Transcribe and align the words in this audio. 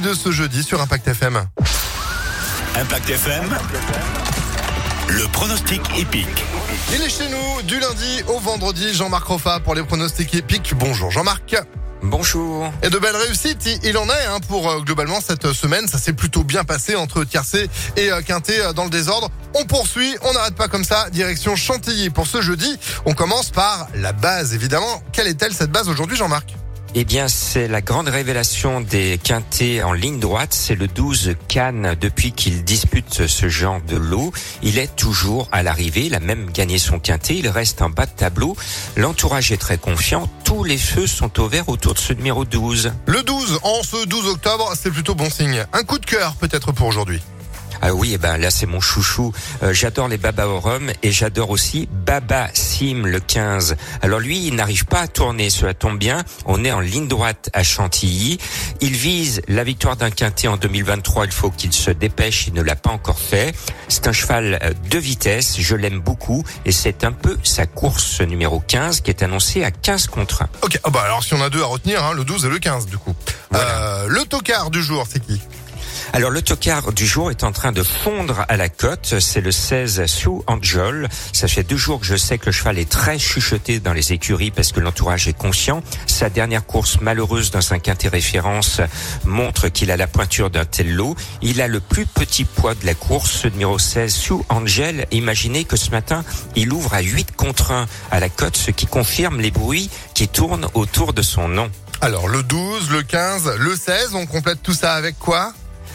de 0.00 0.14
ce 0.14 0.32
jeudi 0.32 0.62
sur 0.62 0.80
Impact 0.80 1.08
FM. 1.08 1.44
Impact 2.76 3.10
FM. 3.10 3.44
Le 5.08 5.28
pronostic 5.28 5.80
épique. 5.98 6.44
Il 6.94 7.02
est 7.02 7.08
chez 7.08 7.28
nous 7.28 7.62
du 7.62 7.78
lundi 7.78 8.22
au 8.28 8.38
vendredi, 8.38 8.94
Jean-Marc 8.94 9.26
Roffa 9.26 9.60
pour 9.60 9.74
les 9.74 9.82
pronostics 9.82 10.34
épiques. 10.34 10.74
Bonjour 10.76 11.10
Jean-Marc. 11.10 11.56
Bonjour. 12.02 12.70
Et 12.82 12.90
de 12.90 12.98
belles 12.98 13.16
réussites, 13.16 13.80
il 13.82 13.96
en 13.96 14.06
est 14.06 14.26
hein, 14.26 14.38
pour 14.48 14.68
euh, 14.70 14.80
globalement 14.80 15.20
cette 15.20 15.52
semaine. 15.52 15.86
Ça 15.86 15.98
s'est 15.98 16.12
plutôt 16.12 16.44
bien 16.44 16.64
passé 16.64 16.96
entre 16.96 17.24
Tiercé 17.24 17.68
et 17.96 18.10
euh, 18.10 18.20
Quintet 18.22 18.60
euh, 18.60 18.72
dans 18.72 18.84
le 18.84 18.90
désordre. 18.90 19.30
On 19.54 19.64
poursuit, 19.64 20.14
on 20.22 20.32
n'arrête 20.32 20.54
pas 20.54 20.68
comme 20.68 20.84
ça. 20.84 21.08
Direction 21.10 21.56
Chantilly 21.56 22.10
pour 22.10 22.26
ce 22.26 22.42
jeudi. 22.42 22.78
On 23.06 23.14
commence 23.14 23.50
par 23.50 23.88
la 23.94 24.12
base 24.12 24.54
évidemment. 24.54 25.02
Quelle 25.12 25.28
est-elle 25.28 25.54
cette 25.54 25.70
base 25.70 25.88
aujourd'hui 25.88 26.16
Jean-Marc? 26.16 26.54
Eh 26.96 27.04
bien, 27.04 27.26
c'est 27.26 27.66
la 27.66 27.80
grande 27.80 28.08
révélation 28.08 28.80
des 28.80 29.18
quintés 29.22 29.82
en 29.82 29.92
ligne 29.92 30.20
droite. 30.20 30.54
C'est 30.54 30.76
le 30.76 30.86
12 30.86 31.34
Cannes 31.48 31.96
depuis 32.00 32.30
qu'il 32.30 32.62
dispute 32.62 33.26
ce 33.26 33.48
genre 33.48 33.80
de 33.80 33.96
lot. 33.96 34.32
Il 34.62 34.78
est 34.78 34.94
toujours 34.94 35.48
à 35.50 35.64
l'arrivée. 35.64 36.06
Il 36.06 36.14
a 36.14 36.20
même 36.20 36.50
gagné 36.52 36.78
son 36.78 37.00
quintet. 37.00 37.36
Il 37.36 37.48
reste 37.48 37.82
en 37.82 37.90
bas 37.90 38.06
de 38.06 38.12
tableau. 38.12 38.56
L'entourage 38.96 39.50
est 39.50 39.56
très 39.56 39.76
confiant. 39.76 40.30
Tous 40.44 40.62
les 40.62 40.78
feux 40.78 41.08
sont 41.08 41.40
au 41.40 41.48
vert 41.48 41.68
autour 41.68 41.94
de 41.94 41.98
ce 41.98 42.12
numéro 42.12 42.44
12. 42.44 42.92
Le 43.06 43.22
12, 43.24 43.58
en 43.64 43.82
ce 43.82 44.06
12 44.06 44.28
octobre, 44.28 44.72
c'est 44.80 44.92
plutôt 44.92 45.16
bon 45.16 45.30
signe. 45.30 45.64
Un 45.72 45.82
coup 45.82 45.98
de 45.98 46.06
cœur 46.06 46.36
peut-être 46.36 46.70
pour 46.70 46.86
aujourd'hui. 46.86 47.20
Ah 47.86 47.92
oui, 47.92 48.12
eh 48.14 48.18
ben 48.18 48.38
là 48.38 48.50
c'est 48.50 48.64
mon 48.64 48.80
chouchou. 48.80 49.30
Euh, 49.62 49.74
j'adore 49.74 50.08
les 50.08 50.16
Baba 50.16 50.48
au 50.48 50.58
rhum 50.58 50.90
et 51.02 51.12
j'adore 51.12 51.50
aussi 51.50 51.86
Baba 51.92 52.48
Sim 52.54 53.02
le 53.04 53.20
15. 53.20 53.76
Alors 54.00 54.20
lui, 54.20 54.46
il 54.46 54.54
n'arrive 54.54 54.86
pas 54.86 55.00
à 55.00 55.06
tourner, 55.06 55.50
cela 55.50 55.74
tombe 55.74 55.98
bien. 55.98 56.24
On 56.46 56.64
est 56.64 56.72
en 56.72 56.80
ligne 56.80 57.08
droite 57.08 57.50
à 57.52 57.62
Chantilly. 57.62 58.38
Il 58.80 58.94
vise 58.94 59.42
la 59.48 59.64
victoire 59.64 59.96
d'un 59.96 60.10
quintet 60.10 60.48
en 60.48 60.56
2023. 60.56 61.26
Il 61.26 61.32
faut 61.32 61.50
qu'il 61.50 61.74
se 61.74 61.90
dépêche. 61.90 62.46
Il 62.46 62.54
ne 62.54 62.62
l'a 62.62 62.74
pas 62.74 62.88
encore 62.88 63.18
fait. 63.18 63.54
C'est 63.88 64.08
un 64.08 64.12
cheval 64.12 64.58
euh, 64.62 64.72
de 64.88 64.98
vitesse. 64.98 65.60
Je 65.60 65.76
l'aime 65.76 66.00
beaucoup 66.00 66.42
et 66.64 66.72
c'est 66.72 67.04
un 67.04 67.12
peu 67.12 67.36
sa 67.42 67.66
course 67.66 68.22
numéro 68.22 68.60
15 68.60 69.02
qui 69.02 69.10
est 69.10 69.22
annoncée 69.22 69.62
à 69.62 69.70
15 69.70 70.06
contre 70.06 70.40
1. 70.40 70.48
Ok, 70.62 70.80
oh 70.84 70.90
bah 70.90 71.02
alors 71.04 71.22
si 71.22 71.34
on 71.34 71.42
a 71.42 71.50
deux 71.50 71.62
à 71.62 71.66
retenir, 71.66 72.02
hein, 72.02 72.14
le 72.14 72.24
12 72.24 72.46
et 72.46 72.48
le 72.48 72.58
15 72.58 72.86
du 72.86 72.96
coup. 72.96 73.14
Euh, 73.54 74.06
le 74.08 74.24
tocard 74.24 74.70
du 74.70 74.82
jour, 74.82 75.04
c'est 75.06 75.20
qui? 75.20 75.38
Alors 76.14 76.30
le 76.30 76.42
tocard 76.42 76.92
du 76.92 77.08
jour 77.08 77.32
est 77.32 77.42
en 77.42 77.50
train 77.50 77.72
de 77.72 77.82
fondre 77.82 78.44
à 78.48 78.56
la 78.56 78.68
côte. 78.68 79.18
C'est 79.18 79.40
le 79.40 79.50
16 79.50 80.06
Sue 80.06 80.28
Angel. 80.46 81.08
Ça 81.32 81.48
fait 81.48 81.64
deux 81.64 81.76
jours 81.76 81.98
que 81.98 82.06
je 82.06 82.14
sais 82.14 82.38
que 82.38 82.46
le 82.46 82.52
cheval 82.52 82.78
est 82.78 82.88
très 82.88 83.18
chuchoté 83.18 83.80
dans 83.80 83.92
les 83.92 84.12
écuries 84.12 84.52
parce 84.52 84.70
que 84.70 84.78
l'entourage 84.78 85.26
est 85.26 85.36
conscient. 85.36 85.82
Sa 86.06 86.30
dernière 86.30 86.66
course 86.66 87.00
malheureuse 87.00 87.50
dans 87.50 87.72
un 87.72 87.80
quintet 87.80 88.06
référence 88.06 88.80
montre 89.24 89.66
qu'il 89.66 89.90
a 89.90 89.96
la 89.96 90.06
pointure 90.06 90.50
d'un 90.50 90.64
tel 90.64 90.94
lot. 90.94 91.16
Il 91.42 91.60
a 91.60 91.66
le 91.66 91.80
plus 91.80 92.06
petit 92.06 92.44
poids 92.44 92.76
de 92.76 92.86
la 92.86 92.94
course, 92.94 93.32
ce 93.32 93.48
numéro 93.48 93.80
16 93.80 94.14
Sue 94.14 94.34
Angel. 94.50 95.08
Imaginez 95.10 95.64
que 95.64 95.76
ce 95.76 95.90
matin, 95.90 96.24
il 96.54 96.72
ouvre 96.72 96.94
à 96.94 97.00
8 97.00 97.34
contre 97.34 97.72
1 97.72 97.88
à 98.12 98.20
la 98.20 98.28
côte, 98.28 98.56
ce 98.56 98.70
qui 98.70 98.86
confirme 98.86 99.40
les 99.40 99.50
bruits 99.50 99.90
qui 100.14 100.28
tournent 100.28 100.68
autour 100.74 101.12
de 101.12 101.22
son 101.22 101.48
nom. 101.48 101.68
Alors 102.00 102.28
le 102.28 102.44
12, 102.44 102.90
le 102.90 103.02
15, 103.02 103.56
le 103.58 103.74
16, 103.74 104.14
on 104.14 104.26
complète 104.26 104.62
tout 104.62 104.74
ça 104.74 104.94
avec 104.94 105.18
quoi? 105.18 105.52